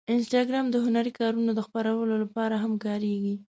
[0.13, 3.35] انسټاګرام د هنري کارونو د خپرولو لپاره هم کارېږي.